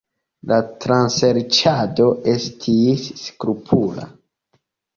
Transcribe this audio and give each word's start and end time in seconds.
La 0.51 0.55
traserĉado 0.85 2.09
estis 2.35 3.07
skrupula. 3.27 4.11